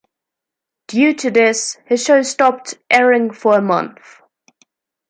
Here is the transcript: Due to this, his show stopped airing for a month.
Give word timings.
Due 0.87 1.13
to 1.13 1.29
this, 1.29 1.77
his 1.85 2.03
show 2.03 2.23
stopped 2.23 2.73
airing 2.89 3.29
for 3.31 3.59
a 3.59 3.61
month. 3.61 3.99